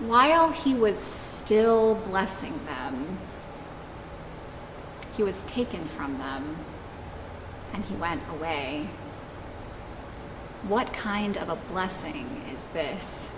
while 0.00 0.50
he 0.50 0.74
was 0.74 0.98
still 0.98 1.94
blessing 1.94 2.58
them, 2.66 3.18
he 5.16 5.22
was 5.22 5.44
taken 5.44 5.84
from 5.84 6.18
them 6.18 6.56
and 7.74 7.84
he 7.84 7.94
went 7.94 8.22
away. 8.30 8.84
What 10.66 10.92
kind 10.92 11.36
of 11.36 11.48
a 11.48 11.56
blessing 11.56 12.42
is 12.52 12.64
this? 12.66 13.30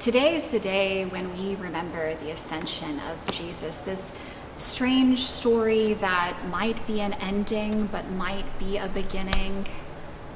Today 0.00 0.34
is 0.34 0.48
the 0.48 0.60
day 0.60 1.04
when 1.04 1.36
we 1.36 1.54
remember 1.54 2.14
the 2.16 2.30
ascension 2.30 3.00
of 3.00 3.32
Jesus, 3.32 3.78
this 3.78 4.14
strange 4.56 5.24
story 5.24 5.94
that 5.94 6.36
might 6.48 6.86
be 6.86 7.00
an 7.00 7.14
ending 7.14 7.86
but 7.86 8.10
might 8.10 8.58
be 8.58 8.76
a 8.76 8.88
beginning, 8.88 9.66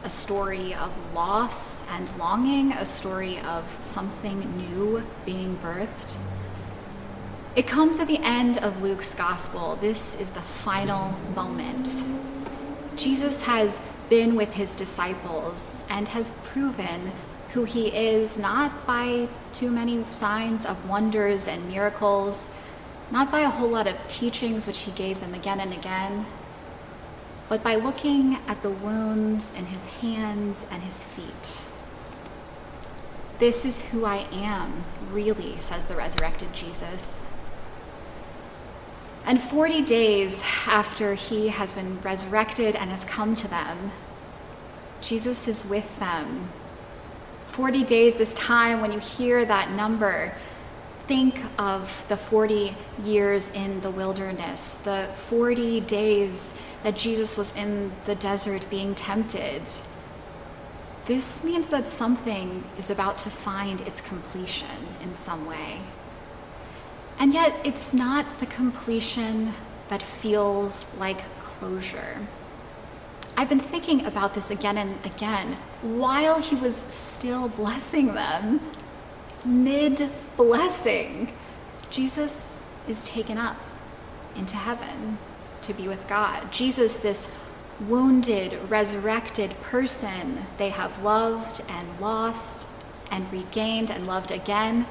a 0.05 0.11
story 0.11 0.75
of 0.75 0.93
loss 1.15 1.83
and 1.91 2.11
longing, 2.19 2.73
a 2.73 2.87
story 2.87 3.39
of 3.41 3.77
something 3.81 4.57
new 4.57 5.03
being 5.25 5.57
birthed. 5.57 6.17
It 7.57 7.67
comes 7.67 7.99
at 7.99 8.07
the 8.07 8.21
end 8.23 8.59
of 8.59 8.83
Luke's 8.83 9.15
gospel. 9.15 9.77
This 9.77 10.21
is 10.21 10.31
the 10.31 10.41
final 10.41 11.19
moment. 11.35 12.03
Jesus 12.97 13.43
has 13.43 13.81
been 14.09 14.37
with 14.37 14.55
his 14.55 14.75
disciples 14.75 15.85
and 15.89 16.09
has 16.09 16.31
proven 16.45 17.13
who 17.53 17.65
he 17.65 17.89
is 17.89 18.39
not 18.39 18.87
by 18.87 19.29
too 19.53 19.71
many 19.71 20.05
signs 20.11 20.65
of 20.65 20.89
wonders 20.89 21.49
and 21.49 21.69
miracles 21.69 22.49
not 23.11 23.31
by 23.31 23.41
a 23.41 23.49
whole 23.49 23.69
lot 23.69 23.87
of 23.87 23.97
teachings 24.09 24.67
which 24.67 24.81
he 24.81 24.91
gave 24.93 25.21
them 25.21 25.35
again 25.35 25.61
and 25.61 25.73
again, 25.73 26.27
but 27.49 27.63
by 27.63 27.75
looking 27.75 28.39
at 28.47 28.63
the 28.63 28.71
wounds 28.71 29.53
in 29.55 29.67
his 29.67 29.87
hands 29.87 30.67
and 30.71 30.83
his 30.83 31.05
feet. 31.05 31.65
This 33.39 33.65
is 33.65 33.87
who 33.87 34.05
I 34.05 34.27
am, 34.33 34.85
really, 35.13 35.59
says 35.61 35.87
the 35.87 35.95
resurrected 35.95 36.53
Jesus. 36.53 37.33
And 39.25 39.41
40 39.41 39.83
days 39.83 40.43
after 40.67 41.15
he 41.15 41.49
has 41.49 41.73
been 41.73 42.01
resurrected 42.01 42.75
and 42.75 42.91
has 42.91 43.05
come 43.05 43.37
to 43.37 43.49
them, 43.49 43.93
Jesus 45.01 45.47
is 45.47 45.69
with 45.69 45.99
them. 45.99 46.49
40 47.49 47.85
days, 47.85 48.17
this 48.17 48.35
time 48.35 48.81
when 48.81 48.93
you 48.93 48.99
hear 48.99 49.45
that 49.45 49.71
number, 49.71 50.33
think 51.07 51.41
of 51.59 52.07
the 52.09 52.17
40 52.17 52.77
years 53.05 53.51
in 53.53 53.81
the 53.81 53.91
wilderness, 53.91 54.75
the 54.77 55.09
40 55.29 55.81
days 55.81 56.55
that 56.83 56.97
Jesus 56.97 57.37
was 57.37 57.55
in 57.57 57.93
the 58.07 58.15
desert 58.15 58.69
being 58.71 58.95
tempted. 58.95 59.63
This 61.07 61.43
means 61.43 61.69
that 61.69 61.89
something 61.89 62.65
is 62.79 62.91
about 62.91 63.19
to 63.19 63.31
find 63.31 63.81
its 63.81 64.01
completion 64.01 64.97
in 65.03 65.17
some 65.17 65.47
way. 65.47 65.81
And 67.19 67.33
yet, 67.33 67.55
it's 67.65 67.93
not 67.93 68.41
the 68.41 68.47
completion 68.47 69.55
that 69.89 70.03
feels 70.03 70.95
like 70.99 71.23
closure. 71.41 72.29
I've 73.37 73.49
been 73.49 73.61
thinking 73.61 74.05
about 74.05 74.35
this 74.35 74.51
again 74.51 74.77
and 74.77 75.05
again 75.05 75.55
while 75.83 76.41
he 76.41 76.57
was 76.57 76.77
still 76.77 77.49
blessing 77.49 78.15
them 78.15 78.61
mid 79.45 80.11
blessing, 80.37 81.33
Jesus 81.91 82.61
is 82.87 83.05
taken 83.05 83.39
up 83.39 83.57
into 84.37 84.57
heaven 84.57 85.19
to 85.69 85.75
be 85.75 85.87
with 85.87 86.09
God. 86.09 86.51
Jesus, 86.51 86.97
this 86.99 87.49
wounded, 87.81 88.59
resurrected 88.69 89.51
person 89.63 90.47
they 90.59 90.71
have 90.71 91.05
loved 91.05 91.63
and 91.69 92.01
lost 92.01 92.67
and 93.11 93.33
regained 93.33 93.91
and 93.91 94.07
loved 94.07 94.33
again, 94.33 94.87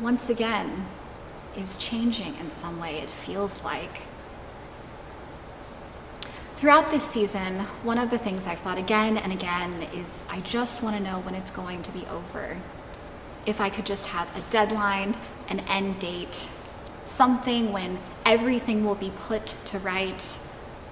once 0.00 0.28
again 0.28 0.86
is 1.56 1.76
changing 1.76 2.34
in 2.40 2.50
some 2.50 2.80
way, 2.80 2.96
it 2.96 3.08
feels 3.08 3.62
like. 3.62 4.00
Throughout 6.56 6.90
this 6.90 7.04
season, 7.04 7.60
one 7.82 7.98
of 7.98 8.10
the 8.10 8.18
things 8.18 8.46
I've 8.46 8.58
thought 8.58 8.78
again 8.78 9.16
and 9.16 9.32
again 9.32 9.86
is 9.94 10.26
I 10.28 10.40
just 10.40 10.82
want 10.82 10.96
to 10.96 11.02
know 11.02 11.20
when 11.20 11.34
it's 11.34 11.50
going 11.50 11.82
to 11.82 11.92
be 11.92 12.06
over 12.06 12.56
if 13.46 13.60
I 13.60 13.68
could 13.68 13.84
just 13.84 14.08
have 14.08 14.34
a 14.36 14.40
deadline, 14.50 15.14
an 15.48 15.60
end 15.60 16.00
date, 16.00 16.48
something 17.06 17.72
when 17.72 17.98
everything 18.24 18.84
will 18.84 18.94
be 18.94 19.12
put 19.26 19.54
to 19.66 19.78
right, 19.78 20.22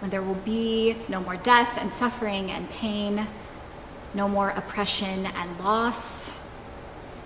when 0.01 0.11
there 0.11 0.23
will 0.23 0.35
be 0.35 0.97
no 1.09 1.21
more 1.21 1.37
death 1.37 1.77
and 1.79 1.95
suffering 1.95 2.51
and 2.51 2.69
pain, 2.71 3.27
no 4.15 4.29
more 4.29 4.51
oppression 4.51 5.27
and 5.27 5.59
loss, 5.61 6.39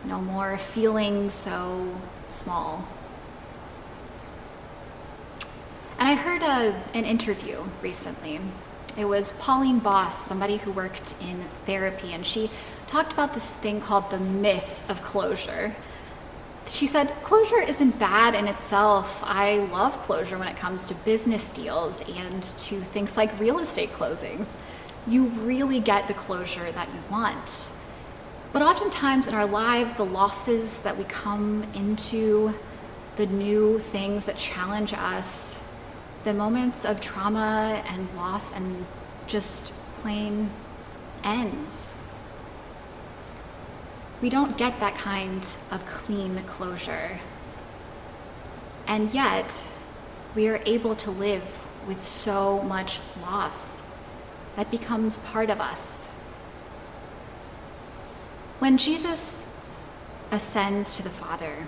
no 0.04 0.20
more 0.20 0.56
feeling 0.56 1.30
so 1.30 1.94
small. 2.26 2.86
And 5.98 6.08
I 6.08 6.14
heard 6.14 6.42
a, 6.42 6.82
an 6.94 7.04
interview 7.04 7.64
recently. 7.82 8.40
It 8.98 9.06
was 9.06 9.32
Pauline 9.32 9.78
Boss, 9.78 10.26
somebody 10.26 10.58
who 10.58 10.70
worked 10.70 11.14
in 11.20 11.44
therapy, 11.64 12.12
and 12.12 12.26
she 12.26 12.50
talked 12.86 13.12
about 13.12 13.34
this 13.34 13.54
thing 13.54 13.80
called 13.80 14.10
the 14.10 14.18
myth 14.18 14.84
of 14.88 15.02
closure. 15.02 15.74
She 16.68 16.86
said, 16.88 17.08
Closure 17.22 17.60
isn't 17.60 17.98
bad 17.98 18.34
in 18.34 18.48
itself. 18.48 19.22
I 19.24 19.58
love 19.58 19.92
closure 20.02 20.36
when 20.36 20.48
it 20.48 20.56
comes 20.56 20.88
to 20.88 20.94
business 20.94 21.50
deals 21.50 22.02
and 22.08 22.42
to 22.42 22.80
things 22.80 23.16
like 23.16 23.38
real 23.38 23.58
estate 23.60 23.90
closings. 23.90 24.56
You 25.06 25.26
really 25.26 25.78
get 25.78 26.08
the 26.08 26.14
closure 26.14 26.72
that 26.72 26.88
you 26.88 27.00
want. 27.10 27.68
But 28.52 28.62
oftentimes 28.62 29.28
in 29.28 29.34
our 29.34 29.46
lives, 29.46 29.92
the 29.92 30.04
losses 30.04 30.80
that 30.82 30.96
we 30.96 31.04
come 31.04 31.64
into, 31.74 32.54
the 33.16 33.26
new 33.26 33.78
things 33.78 34.24
that 34.24 34.36
challenge 34.36 34.92
us, 34.92 35.62
the 36.24 36.34
moments 36.34 36.84
of 36.84 37.00
trauma 37.00 37.82
and 37.86 38.12
loss 38.16 38.52
and 38.52 38.86
just 39.28 39.72
plain 40.00 40.50
ends 41.22 41.96
we 44.22 44.30
don't 44.30 44.56
get 44.56 44.80
that 44.80 44.94
kind 44.94 45.46
of 45.70 45.84
clean 45.86 46.42
closure. 46.46 47.20
And 48.86 49.12
yet, 49.12 49.64
we 50.34 50.48
are 50.48 50.60
able 50.64 50.94
to 50.96 51.10
live 51.10 51.58
with 51.86 52.02
so 52.02 52.62
much 52.62 53.00
loss 53.20 53.82
that 54.56 54.70
becomes 54.70 55.18
part 55.18 55.50
of 55.50 55.60
us. 55.60 56.06
When 58.58 58.78
Jesus 58.78 59.54
ascends 60.30 60.96
to 60.96 61.02
the 61.02 61.10
Father, 61.10 61.66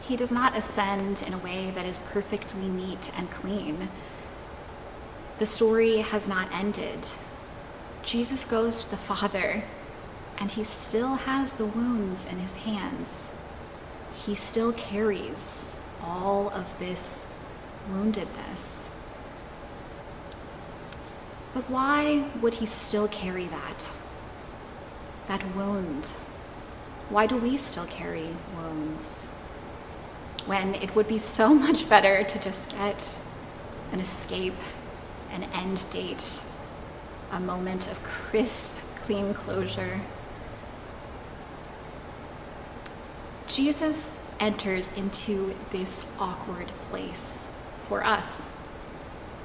he 0.00 0.16
does 0.16 0.32
not 0.32 0.56
ascend 0.56 1.22
in 1.26 1.34
a 1.34 1.38
way 1.38 1.70
that 1.70 1.84
is 1.84 1.98
perfectly 1.98 2.68
neat 2.68 3.10
and 3.16 3.30
clean. 3.30 3.88
The 5.38 5.46
story 5.46 5.98
has 5.98 6.28
not 6.28 6.52
ended. 6.52 7.06
Jesus 8.02 8.44
goes 8.44 8.84
to 8.84 8.90
the 8.90 8.96
Father 8.96 9.64
and 10.38 10.50
he 10.50 10.64
still 10.64 11.14
has 11.14 11.54
the 11.54 11.66
wounds 11.66 12.24
in 12.26 12.38
his 12.38 12.56
hands. 12.56 13.34
He 14.14 14.34
still 14.34 14.72
carries 14.72 15.80
all 16.02 16.48
of 16.50 16.78
this 16.78 17.32
woundedness. 17.90 18.88
But 21.52 21.70
why 21.70 22.24
would 22.40 22.54
he 22.54 22.66
still 22.66 23.06
carry 23.08 23.46
that? 23.46 23.92
That 25.26 25.54
wound? 25.54 26.06
Why 27.08 27.26
do 27.26 27.36
we 27.36 27.56
still 27.56 27.86
carry 27.86 28.28
wounds? 28.56 29.26
When 30.46 30.74
it 30.74 30.94
would 30.96 31.06
be 31.06 31.18
so 31.18 31.54
much 31.66 31.88
better 31.88 32.24
to 32.24 32.38
just 32.40 32.70
get 32.72 33.16
an 33.92 34.00
escape, 34.00 34.60
an 35.30 35.44
end 35.54 35.84
date, 35.90 36.40
a 37.30 37.38
moment 37.38 37.88
of 37.88 38.02
crisp, 38.02 38.82
clean 39.04 39.32
closure. 39.32 40.00
Jesus 43.54 44.28
enters 44.40 44.90
into 44.96 45.54
this 45.70 46.12
awkward 46.18 46.66
place 46.90 47.46
for 47.88 48.02
us. 48.02 48.50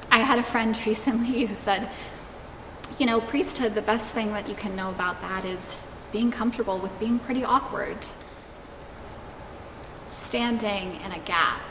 I 0.10 0.20
had 0.20 0.40
a 0.40 0.44
friend 0.44 0.76
recently 0.88 1.46
who 1.46 1.54
said, 1.54 1.88
you 2.98 3.06
know, 3.06 3.22
priesthood, 3.22 3.76
the 3.76 3.84
best 3.84 4.12
thing 4.12 4.34
that 4.34 4.50
you 4.50 4.56
can 4.56 4.76
know 4.76 4.90
about 4.90 5.22
that 5.22 5.46
is 5.46 5.86
being 6.12 6.32
comfortable 6.32 6.80
with 6.80 7.00
being 7.00 7.20
pretty 7.20 7.44
awkward. 7.44 7.98
Standing 10.10 11.00
in 11.06 11.12
a 11.12 11.20
gap, 11.20 11.62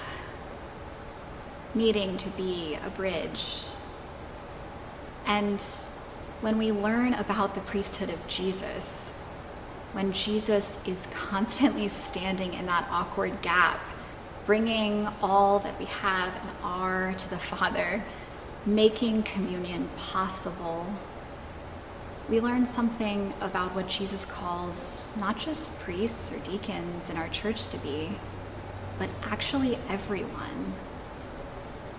needing 1.74 2.16
to 2.18 2.30
be 2.30 2.78
a 2.86 2.90
bridge. 2.90 3.62
And 5.26 5.60
when 6.40 6.56
we 6.56 6.70
learn 6.70 7.14
about 7.14 7.56
the 7.56 7.60
priesthood 7.62 8.10
of 8.10 8.28
Jesus, 8.28 9.12
when 9.92 10.12
Jesus 10.12 10.86
is 10.86 11.06
constantly 11.06 11.88
standing 11.88 12.54
in 12.54 12.66
that 12.66 12.86
awkward 12.90 13.40
gap, 13.42 13.80
bringing 14.46 15.08
all 15.22 15.58
that 15.60 15.78
we 15.78 15.86
have 15.86 16.34
and 16.34 16.52
are 16.62 17.14
to 17.14 17.30
the 17.30 17.38
Father, 17.38 18.02
making 18.66 19.22
communion 19.22 19.88
possible, 19.96 20.86
we 22.28 22.40
learn 22.40 22.66
something 22.66 23.32
about 23.40 23.74
what 23.74 23.88
Jesus 23.88 24.26
calls 24.26 25.10
not 25.18 25.38
just 25.38 25.78
priests 25.80 26.30
or 26.30 26.50
deacons 26.50 27.08
in 27.08 27.16
our 27.16 27.28
church 27.28 27.68
to 27.68 27.78
be, 27.78 28.10
but 28.98 29.08
actually 29.24 29.78
everyone. 29.88 30.74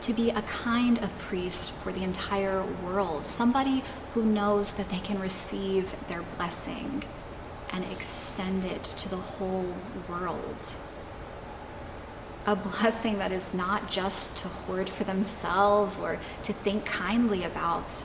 To 0.01 0.13
be 0.13 0.29
a 0.29 0.43
kind 0.43 0.99
of 0.99 1.17
priest 1.17 1.71
for 1.71 1.91
the 1.91 2.03
entire 2.03 2.63
world, 2.63 3.25
somebody 3.25 3.83
who 4.13 4.23
knows 4.23 4.73
that 4.75 4.89
they 4.89 4.99
can 4.99 5.19
receive 5.19 5.95
their 6.07 6.21
blessing 6.37 7.03
and 7.71 7.83
extend 7.85 8.65
it 8.65 8.83
to 8.83 9.09
the 9.09 9.17
whole 9.17 9.73
world. 10.07 10.75
A 12.45 12.55
blessing 12.79 13.19
that 13.19 13.31
is 13.31 13.53
not 13.53 13.91
just 13.91 14.37
to 14.37 14.47
hoard 14.47 14.89
for 14.89 15.03
themselves 15.03 15.97
or 15.97 16.19
to 16.43 16.53
think 16.53 16.85
kindly 16.85 17.43
about 17.43 18.03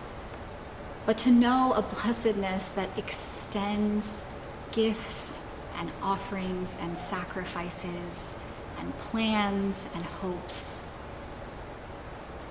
but 1.06 1.19
to 1.19 1.31
know 1.31 1.75
a 1.76 1.82
blessedness 1.82 2.70
that 2.70 2.88
extends 2.96 4.26
gifts 4.72 5.55
and 5.78 5.90
offerings 6.02 6.76
and 6.81 6.96
sacrifices 6.96 8.38
and 8.78 8.99
plans 8.99 9.88
and 9.94 10.05
hopes 10.05 10.87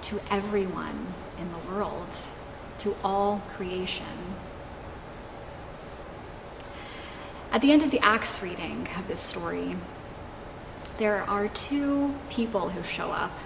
to 0.02 0.20
everyone 0.30 1.08
in 1.40 1.50
the 1.50 1.58
world, 1.72 2.16
to 2.78 2.96
all 3.04 3.42
creation. 3.56 4.06
At 7.54 7.62
the 7.62 7.72
end 7.72 7.84
of 7.84 7.92
the 7.92 8.00
Acts 8.00 8.42
reading 8.42 8.88
of 8.98 9.08
this 9.08 9.20
story, 9.20 9.76
there 10.98 11.22
are 11.30 11.50
two 11.50 12.16
people 12.32 12.70
who 12.70 12.82
show 12.82 13.12
up, 13.12 13.38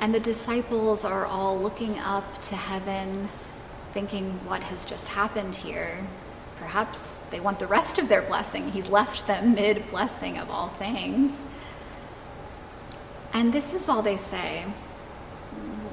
and 0.00 0.12
the 0.12 0.18
disciples 0.18 1.04
are 1.04 1.24
all 1.24 1.56
looking 1.56 2.00
up 2.00 2.42
to 2.42 2.56
heaven 2.56 3.28
thinking, 3.94 4.32
what 4.44 4.64
has 4.64 4.84
just 4.84 5.10
happened 5.10 5.54
here? 5.54 6.04
Perhaps 6.56 7.20
they 7.30 7.38
want 7.38 7.60
the 7.60 7.68
rest 7.68 8.00
of 8.00 8.08
their 8.08 8.22
blessing. 8.22 8.72
He's 8.72 8.88
left 8.88 9.28
them 9.28 9.54
mid 9.54 9.86
blessing 9.86 10.36
of 10.36 10.50
all 10.50 10.70
things. 10.70 11.46
And 13.32 13.52
this 13.52 13.72
is 13.72 13.88
all 13.88 14.02
they 14.02 14.16
say 14.16 14.62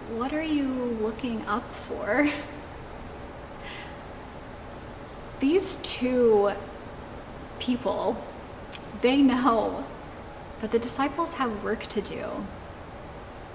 What 0.09 0.33
are 0.33 0.41
you 0.41 0.65
looking 0.99 1.45
up 1.45 1.71
for? 1.75 2.27
These 5.39 5.75
two 5.83 6.53
people, 7.59 8.23
they 9.01 9.17
know 9.17 9.85
that 10.61 10.71
the 10.71 10.79
disciples 10.79 11.33
have 11.33 11.63
work 11.63 11.83
to 11.83 12.01
do, 12.01 12.45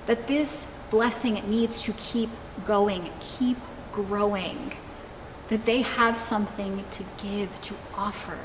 that 0.07 0.27
this 0.27 0.79
blessing 0.91 1.35
needs 1.49 1.83
to 1.85 1.93
keep 1.93 2.31
going, 2.67 3.11
keep 3.21 3.57
growing, 3.93 4.73
that 5.49 5.65
they 5.65 5.83
have 5.83 6.17
something 6.19 6.85
to 6.91 7.05
give, 7.23 7.61
to 7.63 7.75
offer, 7.97 8.39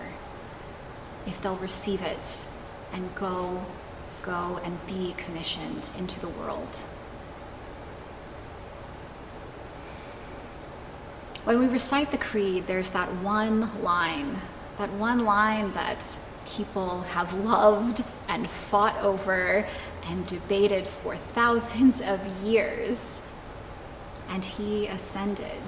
if 1.28 1.42
they'll 1.42 1.56
receive 1.58 2.02
it 2.02 2.42
and 2.94 3.14
go, 3.16 3.66
go 4.22 4.60
and 4.64 4.86
be 4.88 5.14
commissioned 5.18 5.92
into 5.98 6.20
the 6.20 6.30
world. 6.30 6.76
When 11.44 11.60
we 11.60 11.68
recite 11.68 12.10
the 12.10 12.18
creed, 12.18 12.66
there's 12.66 12.90
that 12.92 13.08
one 13.22 13.84
line, 13.84 14.40
that 14.78 14.92
one 14.94 15.26
line 15.26 15.74
that 15.74 16.18
people 16.46 17.02
have 17.02 17.34
loved 17.34 18.04
and 18.28 18.50
fought 18.50 18.98
over 19.02 19.66
and 20.06 20.28
debated 20.28 20.86
for 20.88 21.16
thousands 21.16 22.02
of 22.02 22.26
years 22.44 23.22
and 24.30 24.44
he 24.44 24.88
ascended. 24.88 25.62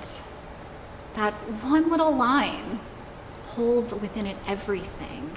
That 1.16 1.34
one 1.64 1.90
little 1.90 2.16
line 2.16 2.80
holds 3.48 3.94
within 3.94 4.26
it 4.26 4.38
everything, 4.48 5.32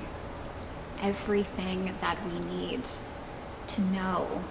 everything 1.01 1.95
that 2.01 2.19
we 2.27 2.39
need 2.41 2.83
to 3.69 3.81
know 3.81 4.43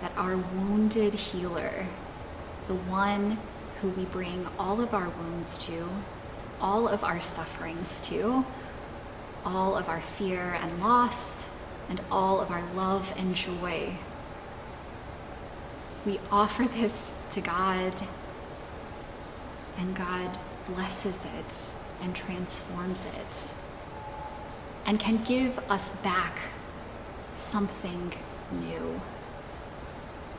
that 0.00 0.12
our 0.16 0.36
wounded 0.36 1.14
healer, 1.14 1.86
the 2.66 2.74
one 2.74 3.38
who 3.80 3.90
we 3.90 4.04
bring 4.04 4.46
all 4.58 4.80
of 4.80 4.92
our 4.92 5.08
wounds 5.08 5.56
to, 5.58 5.88
all 6.60 6.88
of 6.88 7.04
our 7.04 7.20
sufferings 7.20 8.00
to, 8.08 8.44
all 9.44 9.76
of 9.76 9.88
our 9.88 10.00
fear 10.00 10.58
and 10.60 10.80
loss, 10.80 11.48
and 11.88 12.00
all 12.10 12.40
of 12.40 12.50
our 12.50 12.64
love 12.74 13.14
and 13.16 13.34
joy 13.34 13.94
we 16.08 16.18
offer 16.32 16.64
this 16.64 17.12
to 17.30 17.40
God, 17.42 17.92
and 19.76 19.94
God 19.94 20.38
blesses 20.66 21.26
it 21.38 21.72
and 22.02 22.16
transforms 22.16 23.06
it 23.06 23.52
and 24.86 24.98
can 24.98 25.22
give 25.22 25.58
us 25.70 26.00
back 26.02 26.38
something 27.34 28.14
new. 28.50 29.00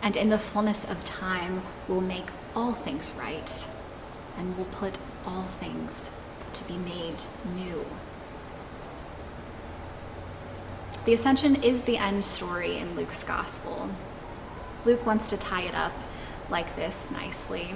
And 0.01 0.17
in 0.17 0.29
the 0.29 0.39
fullness 0.39 0.89
of 0.89 1.05
time, 1.05 1.61
we'll 1.87 2.01
make 2.01 2.25
all 2.55 2.73
things 2.73 3.11
right 3.11 3.67
and 4.37 4.57
we'll 4.57 4.65
put 4.65 4.97
all 5.25 5.43
things 5.43 6.09
to 6.53 6.63
be 6.65 6.77
made 6.77 7.21
new. 7.55 7.85
The 11.05 11.13
ascension 11.13 11.63
is 11.63 11.83
the 11.83 11.97
end 11.97 12.23
story 12.25 12.77
in 12.77 12.95
Luke's 12.95 13.23
gospel. 13.23 13.89
Luke 14.85 15.05
wants 15.05 15.29
to 15.29 15.37
tie 15.37 15.63
it 15.63 15.75
up 15.75 15.93
like 16.49 16.75
this 16.75 17.11
nicely. 17.11 17.73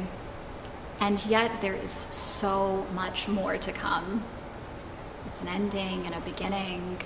And 1.00 1.26
yet, 1.26 1.62
there 1.62 1.74
is 1.74 1.92
so 1.92 2.86
much 2.94 3.28
more 3.28 3.58
to 3.58 3.72
come. 3.72 4.24
It's 5.28 5.42
an 5.42 5.48
ending 5.48 6.06
and 6.06 6.16
a 6.16 6.20
beginning. 6.22 7.00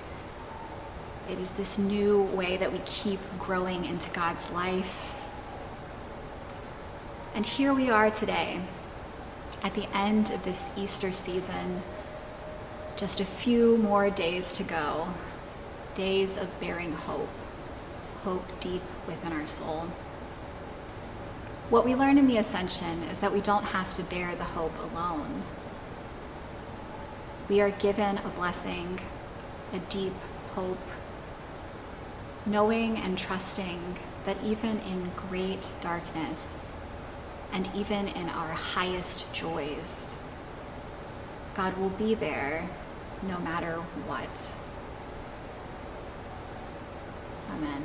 It 1.30 1.40
is 1.40 1.52
this 1.52 1.78
new 1.78 2.22
way 2.24 2.58
that 2.58 2.72
we 2.72 2.80
keep 2.86 3.20
growing 3.40 3.86
into 3.86 4.10
God's 4.12 4.52
life. 4.52 5.26
And 7.34 7.46
here 7.46 7.74
we 7.74 7.90
are 7.90 8.10
today, 8.10 8.62
at 9.64 9.74
the 9.74 9.88
end 9.96 10.32
of 10.32 10.44
this 10.44 10.72
Easter 10.78 11.12
season, 11.12 11.82
just 12.96 13.20
a 13.20 13.26
few 13.26 13.78
more 13.78 14.10
days 14.10 14.54
to 14.56 14.64
go, 14.64 15.10
days 15.96 16.38
of 16.38 16.60
bearing 16.60 16.94
hope 16.94 17.30
hope 18.28 18.60
deep 18.60 18.82
within 19.08 19.32
our 19.32 19.48
soul. 19.48 19.88
What 21.70 21.86
we 21.86 21.96
learn 21.96 22.18
in 22.18 22.28
the 22.28 22.38
ascension 22.38 23.04
is 23.04 23.20
that 23.22 23.32
we 23.32 23.40
don't 23.40 23.64
have 23.66 23.94
to 23.94 24.04
bear 24.04 24.36
the 24.36 24.44
hope 24.44 24.78
alone. 24.92 25.44
We 27.48 27.62
are 27.62 27.70
given 27.70 28.18
a 28.18 28.30
blessing, 28.36 29.00
a 29.72 29.80
deep 29.80 30.12
hope, 30.56 30.90
knowing 32.46 32.98
and 32.98 33.18
trusting 33.18 33.98
that 34.26 34.44
even 34.44 34.80
in 34.80 35.12
great 35.16 35.72
darkness 35.80 36.68
and 37.52 37.70
even 37.76 38.08
in 38.08 38.30
our 38.30 38.52
highest 38.54 39.34
joys, 39.34 40.14
God 41.56 41.78
will 41.78 41.90
be 41.90 42.14
there 42.14 42.70
no 43.24 43.40
matter 43.40 43.76
what. 44.06 44.56
Amen. 47.52 47.84